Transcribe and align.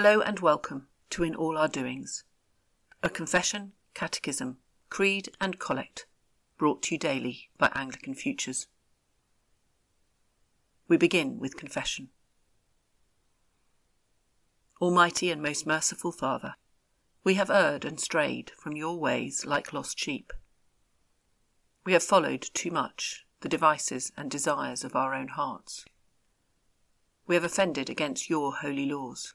Hello 0.00 0.20
and 0.20 0.38
welcome 0.38 0.86
to 1.10 1.24
In 1.24 1.34
All 1.34 1.58
Our 1.58 1.66
Doings, 1.66 2.22
a 3.02 3.08
confession, 3.10 3.72
catechism, 3.94 4.58
creed, 4.90 5.30
and 5.40 5.58
collect 5.58 6.06
brought 6.56 6.82
to 6.82 6.94
you 6.94 7.00
daily 7.00 7.50
by 7.58 7.72
Anglican 7.74 8.14
Futures. 8.14 8.68
We 10.86 10.98
begin 10.98 11.40
with 11.40 11.56
confession. 11.56 12.10
Almighty 14.80 15.32
and 15.32 15.42
most 15.42 15.66
merciful 15.66 16.12
Father, 16.12 16.54
we 17.24 17.34
have 17.34 17.50
erred 17.50 17.84
and 17.84 17.98
strayed 17.98 18.52
from 18.56 18.76
your 18.76 19.00
ways 19.00 19.44
like 19.44 19.72
lost 19.72 19.98
sheep. 19.98 20.32
We 21.84 21.92
have 21.94 22.04
followed 22.04 22.42
too 22.54 22.70
much 22.70 23.26
the 23.40 23.48
devices 23.48 24.12
and 24.16 24.30
desires 24.30 24.84
of 24.84 24.94
our 24.94 25.12
own 25.12 25.26
hearts. 25.26 25.84
We 27.26 27.34
have 27.34 27.42
offended 27.42 27.90
against 27.90 28.30
your 28.30 28.58
holy 28.58 28.86
laws. 28.86 29.34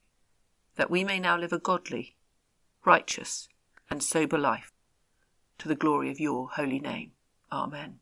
that 0.81 0.89
we 0.89 1.03
may 1.03 1.19
now 1.19 1.37
live 1.37 1.53
a 1.53 1.59
godly, 1.59 2.15
righteous, 2.85 3.47
and 3.91 4.01
sober 4.01 4.35
life, 4.35 4.73
to 5.59 5.67
the 5.67 5.75
glory 5.75 6.09
of 6.09 6.19
your 6.19 6.49
holy 6.55 6.79
name. 6.79 7.11
Amen. 7.51 7.99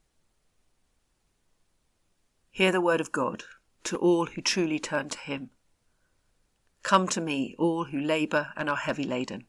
Hear 2.49 2.71
the 2.71 2.79
word 2.79 3.01
of 3.01 3.11
God 3.11 3.43
to 3.83 3.97
all 3.97 4.27
who 4.27 4.41
truly 4.41 4.79
turn 4.79 5.09
to 5.09 5.19
him. 5.19 5.49
Come 6.81 7.09
to 7.09 7.19
me, 7.19 7.53
all 7.59 7.83
who 7.83 7.99
labour 7.99 8.53
and 8.55 8.69
are 8.69 8.77
heavy 8.77 9.03
laden, 9.03 9.43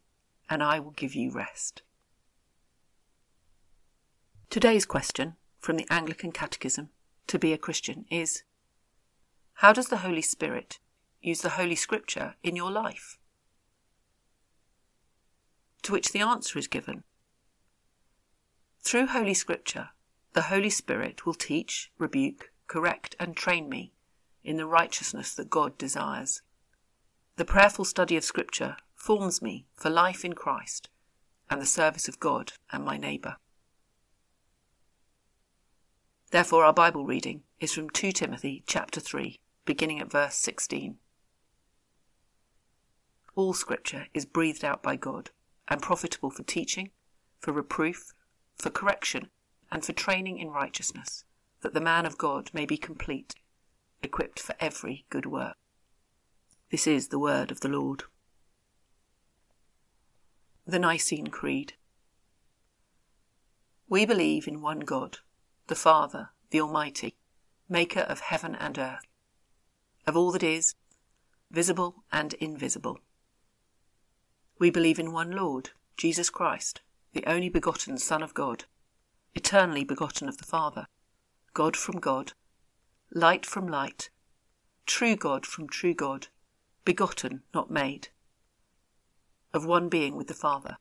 and 0.48 0.60
I 0.60 0.80
will 0.80 0.90
give 0.90 1.14
you 1.14 1.30
rest. 1.30 1.82
Today's 4.48 4.86
question 4.86 5.36
from 5.60 5.76
the 5.76 5.86
Anglican 5.88 6.32
Catechism 6.32 6.88
to 7.28 7.38
be 7.38 7.52
a 7.52 7.58
Christian 7.58 8.06
is 8.10 8.42
how 9.52 9.72
does 9.72 9.86
the 9.86 9.98
Holy 9.98 10.22
Spirit 10.22 10.80
use 11.22 11.42
the 11.42 11.50
Holy 11.50 11.76
Scripture 11.76 12.34
in 12.42 12.56
your 12.56 12.72
life? 12.72 13.19
To 15.82 15.92
which 15.92 16.12
the 16.12 16.20
answer 16.20 16.58
is 16.58 16.68
given 16.68 17.04
Through 18.80 19.08
Holy 19.08 19.34
Scripture, 19.34 19.90
the 20.32 20.42
Holy 20.42 20.70
Spirit 20.70 21.26
will 21.26 21.34
teach, 21.34 21.90
rebuke, 21.98 22.52
correct, 22.66 23.16
and 23.18 23.36
train 23.36 23.68
me 23.68 23.92
in 24.44 24.56
the 24.56 24.66
righteousness 24.66 25.34
that 25.34 25.50
God 25.50 25.76
desires. 25.76 26.42
The 27.36 27.44
prayerful 27.44 27.84
study 27.84 28.16
of 28.16 28.24
Scripture 28.24 28.76
forms 28.94 29.42
me 29.42 29.66
for 29.74 29.90
life 29.90 30.24
in 30.24 30.34
Christ 30.34 30.88
and 31.48 31.60
the 31.60 31.66
service 31.66 32.08
of 32.08 32.20
God 32.20 32.52
and 32.70 32.84
my 32.84 32.96
neighbour. 32.96 33.36
Therefore, 36.30 36.64
our 36.64 36.72
Bible 36.72 37.06
reading 37.06 37.42
is 37.58 37.74
from 37.74 37.90
2 37.90 38.12
Timothy 38.12 38.62
chapter 38.66 39.00
3, 39.00 39.40
beginning 39.64 39.98
at 39.98 40.10
verse 40.10 40.36
16. 40.36 40.98
All 43.34 43.52
Scripture 43.52 44.06
is 44.14 44.26
breathed 44.26 44.64
out 44.64 44.82
by 44.82 44.96
God 44.96 45.30
and 45.70 45.80
profitable 45.80 46.30
for 46.30 46.42
teaching, 46.42 46.90
for 47.38 47.52
reproof, 47.52 48.12
for 48.56 48.70
correction, 48.70 49.30
and 49.70 49.84
for 49.84 49.92
training 49.92 50.38
in 50.38 50.50
righteousness, 50.50 51.24
that 51.62 51.72
the 51.72 51.80
man 51.80 52.04
of 52.04 52.18
God 52.18 52.50
may 52.52 52.66
be 52.66 52.76
complete, 52.76 53.34
equipped 54.02 54.40
for 54.40 54.54
every 54.58 55.06
good 55.08 55.26
work. 55.26 55.56
This 56.70 56.86
is 56.86 57.08
the 57.08 57.18
word 57.18 57.50
of 57.50 57.60
the 57.60 57.68
Lord. 57.68 58.02
The 60.66 60.78
Nicene 60.78 61.28
Creed. 61.28 61.74
We 63.88 64.04
believe 64.04 64.46
in 64.46 64.60
one 64.60 64.80
God, 64.80 65.18
the 65.68 65.74
Father, 65.74 66.30
the 66.50 66.60
Almighty, 66.60 67.16
maker 67.68 68.00
of 68.00 68.20
heaven 68.20 68.54
and 68.54 68.76
earth 68.78 69.06
of 70.06 70.16
all 70.16 70.32
that 70.32 70.42
is, 70.42 70.74
visible 71.50 72.04
and 72.12 72.34
invisible. 72.34 72.98
We 74.60 74.70
believe 74.70 74.98
in 74.98 75.10
one 75.10 75.32
Lord, 75.32 75.70
Jesus 75.96 76.28
Christ, 76.28 76.82
the 77.14 77.24
only 77.26 77.48
begotten 77.48 77.96
Son 77.96 78.22
of 78.22 78.34
God, 78.34 78.66
eternally 79.34 79.84
begotten 79.84 80.28
of 80.28 80.36
the 80.36 80.44
Father, 80.44 80.86
God 81.54 81.76
from 81.76 81.98
God, 81.98 82.34
light 83.10 83.46
from 83.46 83.66
light, 83.66 84.10
true 84.84 85.16
God 85.16 85.46
from 85.46 85.66
true 85.66 85.94
God, 85.94 86.28
begotten, 86.84 87.42
not 87.54 87.70
made, 87.70 88.08
of 89.54 89.64
one 89.64 89.88
being 89.88 90.14
with 90.14 90.28
the 90.28 90.34
Father. 90.34 90.76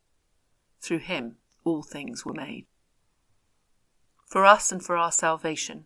Through 0.82 1.00
him 1.00 1.38
all 1.64 1.82
things 1.82 2.26
were 2.26 2.34
made. 2.34 2.66
For 4.26 4.46
us 4.46 4.74
and 4.74 4.84
for 4.84 4.98
our 4.98 5.12
salvation, 5.12 5.86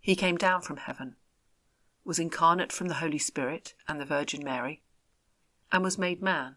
he 0.00 0.16
came 0.16 0.36
down 0.36 0.62
from 0.62 0.78
heaven 0.78 1.14
was 2.04 2.18
incarnate 2.18 2.72
from 2.72 2.88
the 2.88 2.94
Holy 2.94 3.18
Spirit 3.18 3.74
and 3.86 4.00
the 4.00 4.04
Virgin 4.04 4.42
Mary, 4.42 4.82
and 5.70 5.84
was 5.84 5.98
made 5.98 6.22
man. 6.22 6.56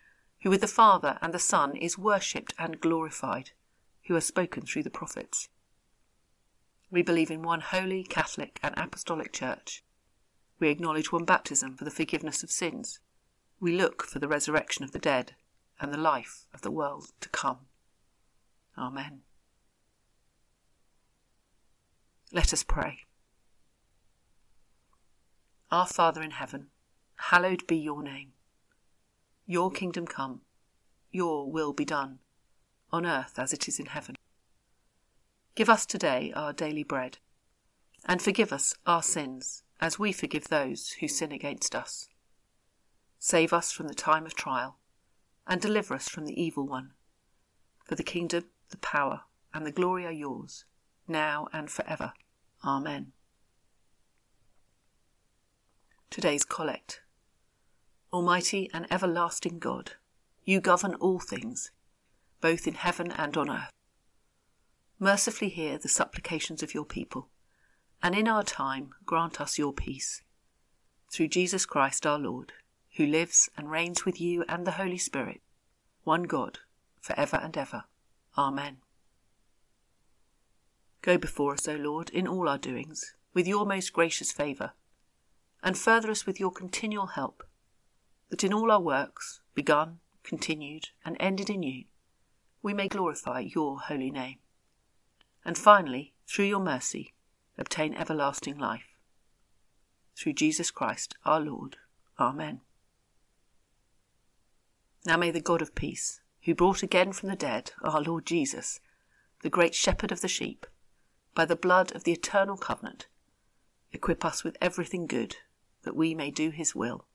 who 0.41 0.49
with 0.49 0.61
the 0.61 0.67
Father 0.67 1.17
and 1.21 1.33
the 1.33 1.39
Son 1.39 1.75
is 1.75 1.97
worshipped 1.97 2.53
and 2.57 2.81
glorified, 2.81 3.51
who 4.07 4.15
has 4.15 4.25
spoken 4.25 4.63
through 4.65 4.83
the 4.83 4.89
prophets. 4.89 5.49
We 6.89 7.01
believe 7.01 7.31
in 7.31 7.41
one 7.41 7.61
holy, 7.61 8.03
Catholic, 8.03 8.59
and 8.61 8.73
Apostolic 8.77 9.31
Church. 9.31 9.83
We 10.59 10.69
acknowledge 10.69 11.11
one 11.11 11.25
baptism 11.25 11.77
for 11.77 11.85
the 11.85 11.91
forgiveness 11.91 12.43
of 12.43 12.51
sins. 12.51 12.99
We 13.59 13.75
look 13.75 14.03
for 14.03 14.19
the 14.19 14.27
resurrection 14.27 14.83
of 14.83 14.91
the 14.91 14.99
dead 14.99 15.33
and 15.79 15.93
the 15.93 15.97
life 15.97 16.45
of 16.53 16.61
the 16.61 16.71
world 16.71 17.11
to 17.21 17.29
come. 17.29 17.59
Amen. 18.77 19.21
Let 22.33 22.53
us 22.53 22.63
pray. 22.63 22.99
Our 25.71 25.87
Father 25.87 26.21
in 26.21 26.31
heaven, 26.31 26.67
hallowed 27.15 27.67
be 27.67 27.77
your 27.77 28.03
name. 28.03 28.33
Your 29.51 29.69
kingdom 29.69 30.07
come, 30.07 30.43
your 31.11 31.51
will 31.51 31.73
be 31.73 31.83
done, 31.83 32.19
on 32.89 33.05
earth 33.05 33.37
as 33.37 33.51
it 33.51 33.67
is 33.67 33.81
in 33.81 33.87
heaven. 33.87 34.15
Give 35.55 35.69
us 35.69 35.85
today 35.85 36.31
our 36.33 36.53
daily 36.53 36.83
bread, 36.83 37.17
and 38.05 38.21
forgive 38.21 38.53
us 38.53 38.75
our 38.87 39.03
sins 39.03 39.63
as 39.81 39.99
we 39.99 40.13
forgive 40.13 40.47
those 40.47 40.91
who 41.01 41.09
sin 41.09 41.33
against 41.33 41.75
us. 41.75 42.07
Save 43.19 43.51
us 43.51 43.73
from 43.73 43.89
the 43.89 43.93
time 43.93 44.25
of 44.25 44.35
trial, 44.35 44.77
and 45.45 45.59
deliver 45.59 45.95
us 45.95 46.07
from 46.07 46.25
the 46.25 46.41
evil 46.41 46.65
one. 46.65 46.91
For 47.83 47.95
the 47.95 48.03
kingdom, 48.03 48.45
the 48.69 48.77
power, 48.77 49.23
and 49.53 49.65
the 49.65 49.73
glory 49.73 50.05
are 50.05 50.13
yours, 50.13 50.63
now 51.09 51.49
and 51.51 51.69
for 51.69 51.85
ever. 51.89 52.13
Amen. 52.63 53.11
Today's 56.09 56.45
Collect. 56.45 57.01
Almighty 58.13 58.69
and 58.73 58.85
everlasting 58.91 59.57
God, 59.59 59.93
you 60.43 60.59
govern 60.59 60.95
all 60.95 61.19
things, 61.19 61.71
both 62.41 62.67
in 62.67 62.73
heaven 62.73 63.11
and 63.11 63.37
on 63.37 63.49
earth. 63.49 63.71
Mercifully 64.99 65.49
hear 65.49 65.77
the 65.77 65.87
supplications 65.87 66.61
of 66.61 66.73
your 66.73 66.85
people, 66.85 67.29
and 68.03 68.13
in 68.13 68.27
our 68.27 68.43
time 68.43 68.89
grant 69.05 69.39
us 69.39 69.57
your 69.57 69.71
peace. 69.71 70.21
Through 71.11 71.29
Jesus 71.29 71.65
Christ 71.65 72.05
our 72.05 72.19
Lord, 72.19 72.53
who 72.97 73.05
lives 73.05 73.49
and 73.57 73.71
reigns 73.71 74.05
with 74.05 74.19
you 74.19 74.43
and 74.49 74.67
the 74.67 74.71
Holy 74.71 74.97
Spirit, 74.97 75.41
one 76.03 76.23
God, 76.23 76.59
for 76.99 77.17
ever 77.17 77.37
and 77.37 77.55
ever. 77.57 77.85
Amen. 78.37 78.77
Go 81.01 81.17
before 81.17 81.53
us, 81.53 81.67
O 81.67 81.75
Lord, 81.75 82.09
in 82.09 82.27
all 82.27 82.49
our 82.49 82.57
doings, 82.57 83.15
with 83.33 83.47
your 83.47 83.65
most 83.65 83.93
gracious 83.93 84.31
favour 84.31 84.73
and 85.63 85.77
further 85.77 86.11
us 86.11 86.25
with 86.25 86.39
your 86.39 86.51
continual 86.51 87.07
help, 87.07 87.43
that 88.31 88.43
in 88.43 88.53
all 88.53 88.71
our 88.71 88.81
works, 88.81 89.41
begun, 89.53 89.99
continued, 90.23 90.89
and 91.05 91.17
ended 91.19 91.49
in 91.49 91.61
you, 91.61 91.83
we 92.63 92.73
may 92.73 92.87
glorify 92.87 93.41
your 93.41 93.79
holy 93.81 94.09
name. 94.09 94.37
And 95.43 95.57
finally, 95.57 96.13
through 96.27 96.45
your 96.45 96.59
mercy, 96.59 97.13
obtain 97.57 97.93
everlasting 97.93 98.57
life. 98.57 98.95
Through 100.15 100.33
Jesus 100.33 100.71
Christ 100.71 101.15
our 101.25 101.41
Lord. 101.41 101.77
Amen. 102.19 102.61
Now 105.05 105.17
may 105.17 105.31
the 105.31 105.41
God 105.41 105.61
of 105.61 105.75
peace, 105.75 106.21
who 106.45 106.55
brought 106.55 106.83
again 106.83 107.11
from 107.11 107.29
the 107.29 107.35
dead 107.35 107.71
our 107.81 108.01
Lord 108.01 108.25
Jesus, 108.25 108.79
the 109.41 109.49
great 109.49 109.75
shepherd 109.75 110.11
of 110.11 110.21
the 110.21 110.27
sheep, 110.27 110.65
by 111.35 111.43
the 111.45 111.55
blood 111.55 111.93
of 111.95 112.05
the 112.05 112.13
eternal 112.13 112.55
covenant, 112.55 113.07
equip 113.91 114.23
us 114.23 114.43
with 114.43 114.55
everything 114.61 115.07
good, 115.07 115.37
that 115.83 115.95
we 115.95 116.13
may 116.13 116.31
do 116.31 116.51
his 116.51 116.75
will, 116.75 117.07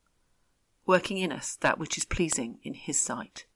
working 0.87 1.19
in 1.19 1.33
us 1.33 1.57
that 1.57 1.79
which 1.79 1.99
is 1.99 2.05
pleasing 2.05 2.59
in 2.63 2.75
his 2.75 2.99
sight. 2.99 3.47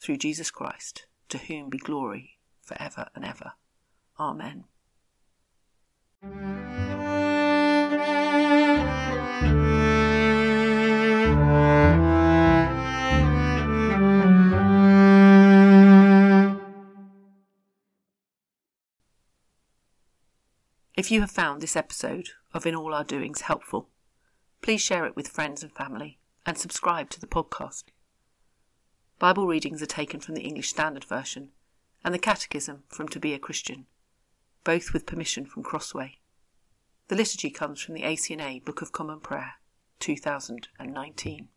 Through 0.00 0.16
Jesus 0.16 0.50
Christ, 0.50 1.06
to 1.28 1.38
whom 1.38 1.70
be 1.70 1.78
glory 1.78 2.38
for 2.60 2.76
ever 2.80 3.08
and 3.14 3.24
ever. 3.24 3.52
Amen. 4.18 4.64
If 20.94 21.10
you 21.10 21.20
have 21.20 21.30
found 21.30 21.60
this 21.60 21.74
episode 21.74 22.28
of 22.52 22.66
In 22.66 22.74
All 22.74 22.92
Our 22.92 23.02
Doings 23.02 23.42
helpful, 23.42 23.88
please 24.60 24.80
share 24.80 25.06
it 25.06 25.16
with 25.16 25.26
friends 25.26 25.62
and 25.62 25.72
family 25.72 26.18
and 26.44 26.58
subscribe 26.58 27.10
to 27.10 27.20
the 27.20 27.26
podcast. 27.26 27.84
Bible 29.18 29.46
readings 29.46 29.82
are 29.82 29.86
taken 29.86 30.20
from 30.20 30.34
the 30.34 30.42
English 30.42 30.70
Standard 30.70 31.04
Version 31.04 31.50
and 32.04 32.12
the 32.12 32.18
Catechism 32.18 32.82
from 32.88 33.08
To 33.08 33.20
Be 33.20 33.34
a 33.34 33.38
Christian, 33.38 33.86
both 34.64 34.92
with 34.92 35.06
permission 35.06 35.46
from 35.46 35.62
Crossway. 35.62 36.18
The 37.08 37.16
liturgy 37.16 37.50
comes 37.50 37.80
from 37.80 37.94
the 37.94 38.02
ACNA 38.02 38.64
Book 38.64 38.82
of 38.82 38.92
Common 38.92 39.20
Prayer, 39.20 39.54
2019. 40.00 41.48